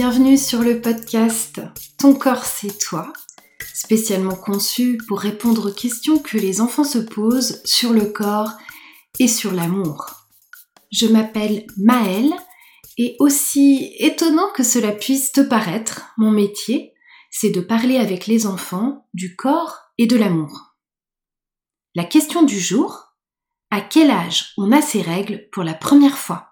[0.00, 1.60] Bienvenue sur le podcast
[1.98, 3.12] Ton corps c'est toi,
[3.74, 8.52] spécialement conçu pour répondre aux questions que les enfants se posent sur le corps
[9.18, 10.28] et sur l'amour.
[10.92, 12.32] Je m'appelle Maëlle
[12.96, 16.94] et aussi étonnant que cela puisse te paraître, mon métier,
[17.32, 20.76] c'est de parler avec les enfants du corps et de l'amour.
[21.96, 23.16] La question du jour,
[23.72, 26.47] à quel âge on a ses règles pour la première fois?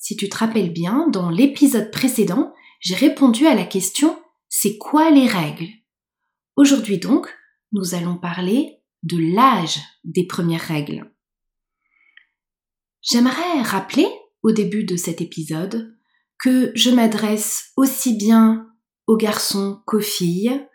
[0.00, 4.18] Si tu te rappelles bien, dans l'épisode précédent, j'ai répondu à la question
[4.48, 5.68] C'est quoi les règles?
[6.56, 7.28] Aujourd'hui donc,
[7.72, 11.12] nous allons parler de l'âge des premières règles.
[13.02, 14.06] J'aimerais rappeler
[14.42, 15.94] au début de cet épisode
[16.38, 18.68] que je m'adresse aussi bien
[19.06, 20.66] aux garçons qu'aux filles.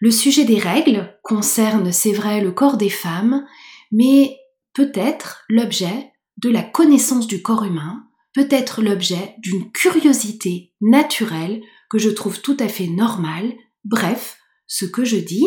[0.00, 3.46] Le sujet des règles concerne, c'est vrai, le corps des femmes,
[3.92, 4.36] mais
[4.74, 11.98] peut-être l'objet de la connaissance du corps humain peut être l'objet d'une curiosité naturelle que
[11.98, 13.52] je trouve tout à fait normale.
[13.84, 15.46] Bref, ce que je dis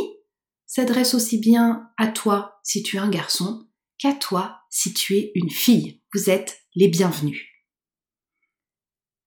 [0.66, 5.32] s'adresse aussi bien à toi si tu es un garçon qu'à toi si tu es
[5.36, 6.02] une fille.
[6.14, 7.42] Vous êtes les bienvenus.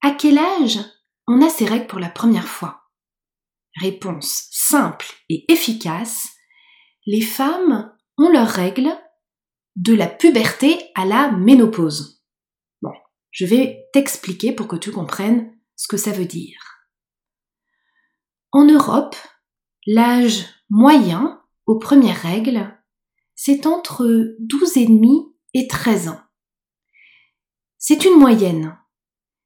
[0.03, 0.79] À quel âge
[1.27, 2.83] on a ses règles pour la première fois?
[3.81, 6.29] Réponse simple et efficace.
[7.07, 8.91] Les femmes ont leurs règles
[9.77, 12.18] de la puberté à la ménopause.
[13.39, 16.59] Je vais t'expliquer pour que tu comprennes ce que ça veut dire.
[18.51, 19.15] En Europe,
[19.87, 22.77] l'âge moyen aux premières règles,
[23.37, 24.07] c'est entre
[24.41, 26.21] 12,5 et 13 ans.
[27.79, 28.77] C'est une moyenne.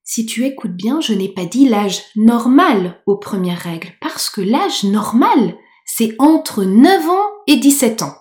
[0.05, 4.41] Si tu écoutes bien, je n'ai pas dit l'âge normal aux premières règles, parce que
[4.41, 5.55] l'âge normal,
[5.85, 8.17] c'est entre 9 ans et 17 ans.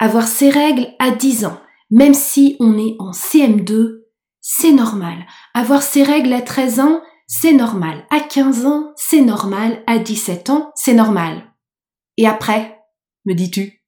[0.00, 1.60] Avoir ses règles à 10 ans,
[1.92, 4.01] même si on est en CM2,
[4.42, 5.26] c'est normal.
[5.54, 8.06] Avoir ses règles à 13 ans, c'est normal.
[8.10, 9.82] À 15 ans, c'est normal.
[9.86, 11.54] À 17 ans, c'est normal.
[12.18, 12.78] Et après,
[13.24, 13.82] me dis-tu?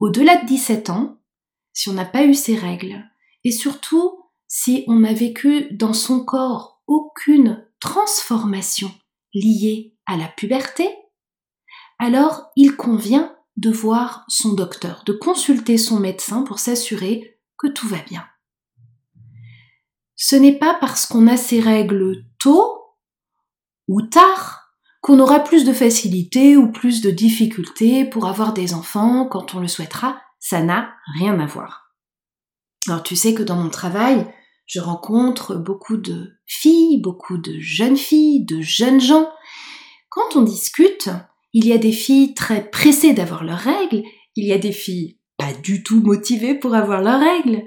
[0.00, 1.18] Au-delà de 17 ans,
[1.74, 3.04] si on n'a pas eu ses règles,
[3.44, 8.90] et surtout si on n'a vécu dans son corps aucune transformation
[9.34, 10.88] liée à la puberté,
[11.98, 17.86] alors il convient de voir son docteur, de consulter son médecin pour s'assurer que tout
[17.86, 18.26] va bien
[20.22, 22.76] ce n'est pas parce qu'on a ses règles tôt
[23.88, 29.24] ou tard qu'on aura plus de facilité ou plus de difficultés pour avoir des enfants
[29.24, 31.94] quand on le souhaitera, ça n'a rien à voir.
[32.86, 34.30] Alors tu sais que dans mon travail,
[34.66, 39.30] je rencontre beaucoup de filles, beaucoup de jeunes filles, de jeunes gens.
[40.10, 41.08] Quand on discute,
[41.54, 44.02] il y a des filles très pressées d'avoir leurs règles,
[44.36, 47.64] il y a des filles pas du tout motivées pour avoir leurs règles,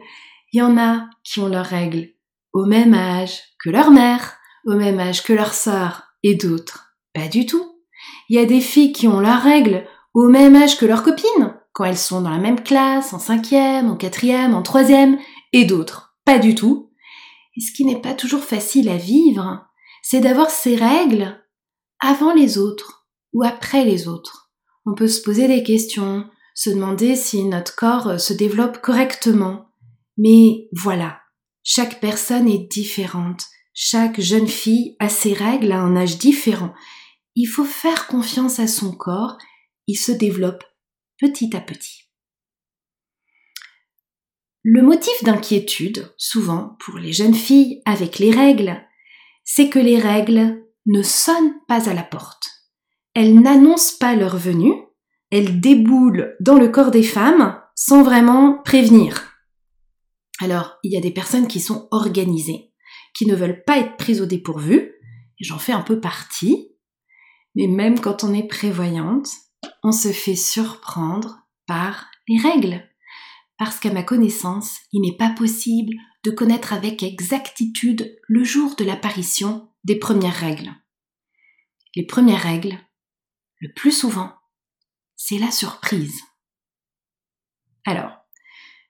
[0.52, 2.13] il y en a qui ont leurs règles
[2.54, 6.96] au même âge que leur mère, au même âge que leur sœur et d'autres.
[7.14, 7.80] Pas du tout.
[8.30, 11.56] Il y a des filles qui ont leurs règles au même âge que leurs copines,
[11.74, 15.18] quand elles sont dans la même classe, en cinquième, en quatrième, en troisième,
[15.52, 16.16] et d'autres.
[16.26, 16.92] Pas du tout.
[17.58, 19.66] Et ce qui n'est pas toujours facile à vivre,
[20.02, 21.40] c'est d'avoir ces règles
[22.00, 24.52] avant les autres ou après les autres.
[24.86, 26.26] On peut se poser des questions,
[26.56, 29.70] se demander si notre corps se développe correctement.
[30.18, 31.23] Mais voilà,
[31.64, 33.46] chaque personne est différente.
[33.74, 36.74] Chaque jeune fille a ses règles à un âge différent.
[37.36, 39.38] Il faut faire confiance à son corps.
[39.88, 40.64] Il se développe
[41.18, 42.04] petit à petit.
[44.62, 48.82] Le motif d'inquiétude, souvent pour les jeunes filles avec les règles,
[49.44, 52.50] c'est que les règles ne sonnent pas à la porte.
[53.14, 54.74] Elles n'annoncent pas leur venue,
[55.32, 59.33] elles déboulent dans le corps des femmes sans vraiment prévenir.
[60.40, 62.74] Alors, il y a des personnes qui sont organisées,
[63.14, 64.94] qui ne veulent pas être prises au dépourvu,
[65.40, 66.70] et j'en fais un peu partie,
[67.56, 69.30] mais même quand on est prévoyante,
[69.84, 72.84] on se fait surprendre par les règles.
[73.58, 78.84] Parce qu'à ma connaissance, il n'est pas possible de connaître avec exactitude le jour de
[78.84, 80.74] l'apparition des premières règles.
[81.96, 82.80] Les premières règles,
[83.60, 84.34] le plus souvent,
[85.16, 86.20] c'est la surprise.
[87.86, 88.23] Alors,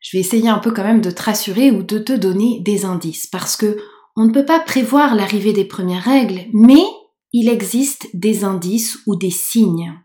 [0.04, 2.86] je vais essayer un peu quand même de te rassurer ou de te donner des
[2.86, 3.80] indices parce que
[4.16, 6.84] on ne peut pas prévoir l'arrivée des premières règles, mais
[7.32, 10.00] il existe des indices ou des signes.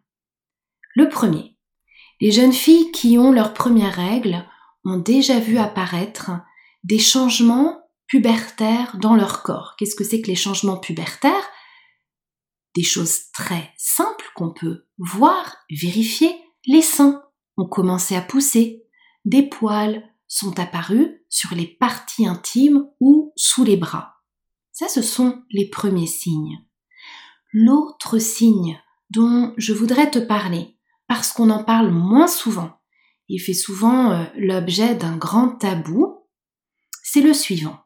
[0.95, 1.57] Le premier,
[2.21, 4.47] les jeunes filles qui ont leurs premières règles
[4.85, 6.31] ont déjà vu apparaître
[6.85, 9.75] des changements pubertaires dans leur corps.
[9.77, 11.51] Qu'est-ce que c'est que les changements pubertaires?
[12.75, 16.35] Des choses très simples qu'on peut voir, vérifier.
[16.67, 17.23] Les seins
[17.57, 18.88] ont commencé à pousser,
[19.29, 24.15] des poils sont apparus sur les parties intimes ou sous les bras.
[24.73, 26.59] Ça, ce sont les premiers signes.
[27.53, 28.81] L'autre signe
[29.11, 30.79] dont je voudrais te parler,
[31.09, 32.81] parce qu'on en parle moins souvent,
[33.29, 36.27] il fait souvent euh, l'objet d'un grand tabou,
[37.03, 37.79] c'est le suivant.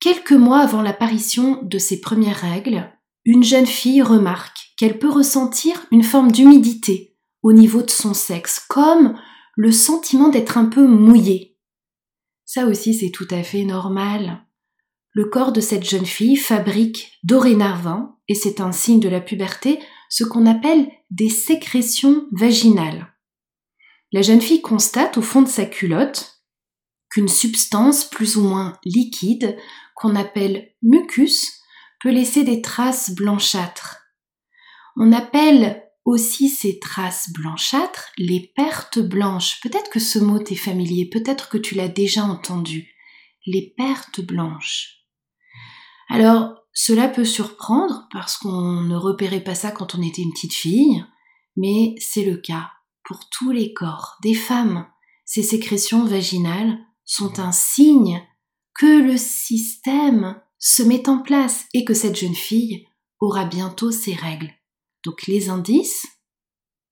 [0.00, 2.92] Quelques mois avant l'apparition de ses premières règles,
[3.24, 8.64] une jeune fille remarque qu'elle peut ressentir une forme d'humidité au niveau de son sexe,
[8.68, 9.18] comme
[9.56, 11.58] le sentiment d'être un peu mouillé.
[12.44, 14.46] Ça aussi c'est tout à fait normal.
[15.12, 19.80] Le corps de cette jeune fille fabrique dorénavant, et c'est un signe de la puberté,
[20.10, 23.14] ce qu'on appelle des sécrétions vaginales.
[24.12, 26.42] La jeune fille constate au fond de sa culotte
[27.10, 29.56] qu'une substance plus ou moins liquide,
[29.94, 31.60] qu'on appelle mucus,
[32.02, 34.02] peut laisser des traces blanchâtres.
[34.96, 39.60] On appelle aussi ces traces blanchâtres les pertes blanches.
[39.60, 42.94] Peut-être que ce mot t'est familier, peut-être que tu l'as déjà entendu.
[43.44, 45.04] Les pertes blanches.
[46.08, 50.54] Alors, cela peut surprendre parce qu'on ne repérait pas ça quand on était une petite
[50.54, 51.04] fille,
[51.56, 52.70] mais c'est le cas
[53.04, 54.86] pour tous les corps des femmes.
[55.24, 58.22] Ces sécrétions vaginales sont un signe
[58.74, 62.86] que le système se met en place et que cette jeune fille
[63.18, 64.52] aura bientôt ses règles.
[65.06, 66.04] Donc les indices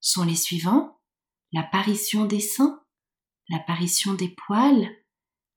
[0.00, 1.00] sont les suivants
[1.52, 2.81] l'apparition des seins,
[3.49, 4.88] l'apparition des poils,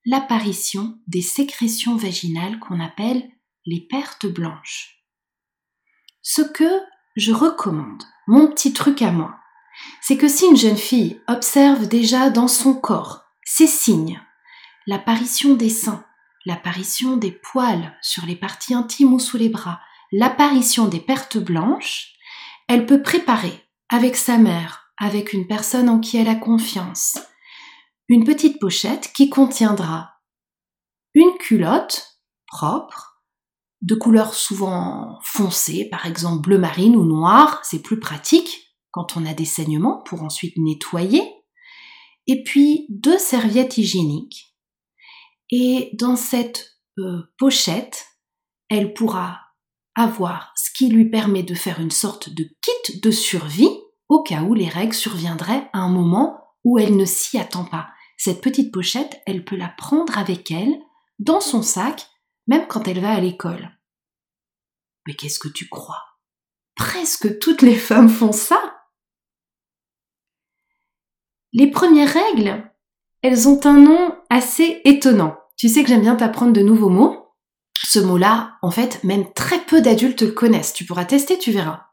[0.05, 3.29] l'apparition des sécrétions vaginales qu'on appelle
[3.65, 5.03] les pertes blanches.
[6.23, 6.81] Ce que
[7.15, 9.39] je recommande, mon petit truc à moi,
[10.01, 14.19] c'est que si une jeune fille observe déjà dans son corps ces signes,
[14.87, 16.05] l'apparition des seins,
[16.45, 19.79] l'apparition des poils sur les parties intimes ou sous les bras,
[20.11, 22.16] l'apparition des pertes blanches,
[22.67, 27.17] elle peut préparer avec sa mère, avec une personne en qui elle a confiance,
[28.09, 30.11] une petite pochette qui contiendra
[31.13, 33.23] une culotte propre,
[33.81, 39.25] de couleur souvent foncée, par exemple bleu marine ou noir, c'est plus pratique quand on
[39.25, 41.21] a des saignements pour ensuite nettoyer,
[42.25, 44.55] et puis deux serviettes hygiéniques.
[45.49, 48.05] Et dans cette euh, pochette,
[48.69, 49.46] elle pourra
[49.97, 53.75] avoir ce qui lui permet de faire une sorte de kit de survie
[54.07, 57.89] au cas où les règles surviendraient à un moment où elle ne s'y attend pas.
[58.17, 60.79] Cette petite pochette, elle peut la prendre avec elle
[61.19, 62.07] dans son sac,
[62.45, 63.71] même quand elle va à l'école.
[65.07, 66.03] Mais qu'est-ce que tu crois?
[66.75, 68.61] Presque toutes les femmes font ça.
[71.53, 72.71] Les premières règles,
[73.23, 75.37] elles ont un nom assez étonnant.
[75.57, 77.26] Tu sais que j'aime bien t'apprendre de nouveaux mots.
[77.83, 80.73] Ce mot-là, en fait, même très peu d'adultes le connaissent.
[80.73, 81.87] Tu pourras tester, tu verras.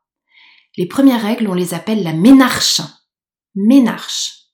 [0.76, 2.80] Les premières règles, on les appelle la ménarche.
[3.54, 4.44] Ménarche.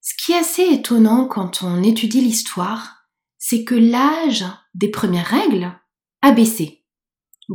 [0.00, 3.06] Ce qui est assez étonnant quand on étudie l'histoire,
[3.38, 5.72] c'est que l'âge des premières règles
[6.22, 6.84] a baissé.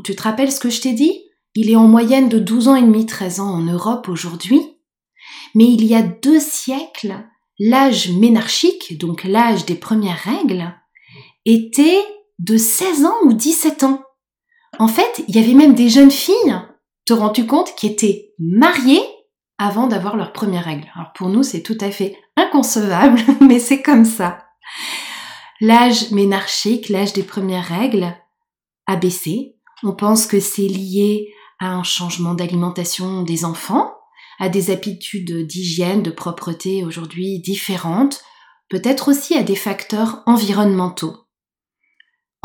[0.04, 1.22] Tu te rappelles ce que je t'ai dit?
[1.54, 4.62] Il est en moyenne de 12 ans et demi, 13 ans en Europe aujourd'hui.
[5.54, 7.24] Mais il y a deux siècles,
[7.60, 10.74] l'âge ménarchique, donc l'âge des premières règles,
[11.46, 12.04] était
[12.40, 14.02] de 16 ans ou 17 ans.
[14.80, 16.60] En fait, il y avait même des jeunes filles,
[17.06, 19.04] te rends-tu compte, qui étaient mariées
[19.58, 20.90] avant d'avoir leurs premières règles.
[20.96, 24.40] Alors pour nous, c'est tout à fait inconcevable, mais c'est comme ça.
[25.62, 28.14] L'âge ménarchique, l'âge des premières règles,
[28.88, 29.56] a baissé.
[29.84, 33.94] On pense que c'est lié à un changement d'alimentation des enfants,
[34.40, 38.22] à des habitudes d'hygiène, de propreté aujourd'hui différentes,
[38.70, 41.25] peut-être aussi à des facteurs environnementaux.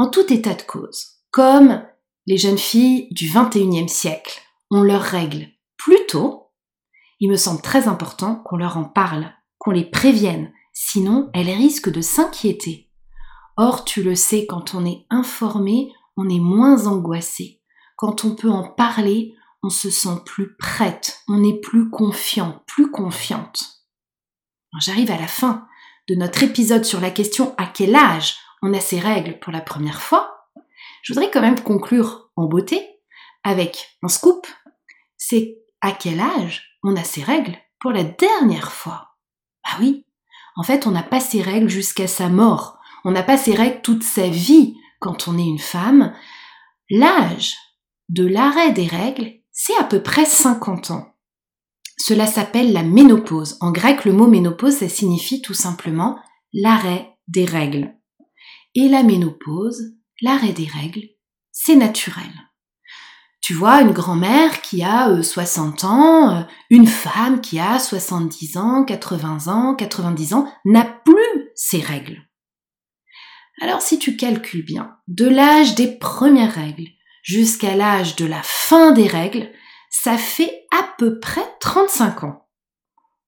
[0.01, 1.85] En tout état de cause, comme
[2.27, 4.41] les jeunes filles du 21e siècle
[4.71, 6.53] ont leurs règles plus tôt,
[7.19, 11.93] il me semble très important qu'on leur en parle, qu'on les prévienne, sinon elles risquent
[11.93, 12.91] de s'inquiéter.
[13.59, 17.61] Or, tu le sais, quand on est informé, on est moins angoissé.
[17.97, 22.91] Quand on peut en parler, on se sent plus prête, on est plus confiant, plus
[22.91, 23.85] confiante.
[24.81, 25.67] J'arrive à la fin
[26.09, 28.39] de notre épisode sur la question à quel âge?
[28.63, 30.49] On a ses règles pour la première fois.
[31.03, 32.87] Je voudrais quand même conclure en beauté
[33.45, 34.47] avec un scoop.
[35.17, 39.17] C'est à quel âge on a ses règles pour la dernière fois?
[39.65, 40.07] Ah oui,
[40.57, 42.79] en fait, on n'a pas ses règles jusqu'à sa mort.
[43.05, 46.15] On n'a pas ses règles toute sa vie quand on est une femme.
[46.91, 47.57] L'âge
[48.09, 51.13] de l'arrêt des règles c'est à peu près 50 ans.
[51.99, 53.59] Cela s'appelle la ménopause.
[53.61, 56.19] En grec, le mot ménopause, ça signifie tout simplement
[56.55, 57.95] l'arrêt des règles.
[58.75, 61.09] Et la ménopause, l'arrêt des règles,
[61.51, 62.31] c'est naturel.
[63.41, 68.57] Tu vois, une grand-mère qui a 60 euh, ans, euh, une femme qui a 70
[68.59, 72.23] ans, 80 ans, 90 ans, n'a plus ses règles.
[73.61, 76.89] Alors si tu calcules bien, de l'âge des premières règles
[77.23, 79.51] jusqu'à l'âge de la fin des règles,
[79.91, 82.47] ça fait à peu près 35 ans.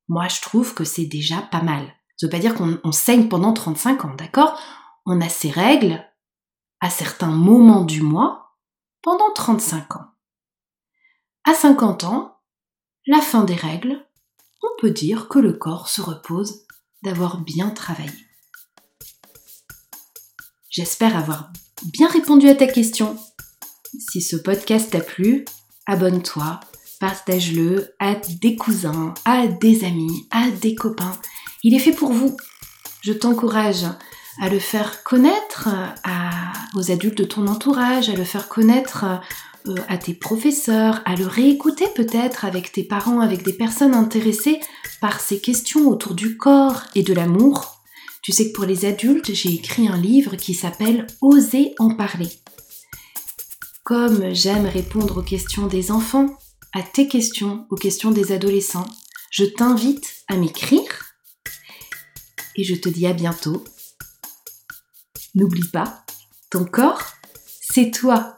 [0.09, 1.85] Moi, je trouve que c'est déjà pas mal.
[2.17, 4.61] Ça veut pas dire qu'on saigne pendant 35 ans, d'accord?
[5.05, 6.05] On a ses règles
[6.81, 8.57] à certains moments du mois
[9.03, 10.07] pendant 35 ans.
[11.45, 12.37] À 50 ans,
[13.07, 14.07] la fin des règles,
[14.63, 16.65] on peut dire que le corps se repose
[17.03, 18.13] d'avoir bien travaillé.
[20.71, 21.53] J'espère avoir
[21.85, 23.19] bien répondu à ta question.
[23.99, 25.45] Si ce podcast t'a plu,
[25.87, 26.61] abonne-toi,
[27.01, 31.21] partage-le à des cousins, à des amis, à des copains.
[31.65, 32.37] Il est fait pour vous.
[33.03, 33.85] Je t'encourage
[34.41, 35.69] à le faire connaître
[36.75, 39.05] aux adultes de ton entourage, à le faire connaître
[39.69, 44.59] euh, à tes professeurs, à le réécouter peut-être avec tes parents, avec des personnes intéressées
[45.01, 47.81] par ces questions autour du corps et de l'amour.
[48.23, 52.29] Tu sais que pour les adultes, j'ai écrit un livre qui s'appelle Oser en parler.
[53.85, 56.39] Comme j'aime répondre aux questions des enfants,
[56.73, 58.89] à tes questions, aux questions des adolescents,
[59.31, 61.15] je t'invite à m'écrire
[62.57, 63.63] et je te dis à bientôt.
[65.35, 66.05] N'oublie pas,
[66.51, 67.03] ton corps,
[67.61, 68.37] c'est toi